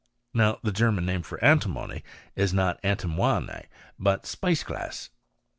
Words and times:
Now 0.33 0.57
the 0.63 0.71
German 0.71 1.05
name 1.05 1.21
for 1.21 1.37
antimony 1.45 2.03
is 2.35 2.55
not 2.55 2.81
antimoiney 2.81 3.67
but 3.99 4.23
speissglass. 4.23 5.09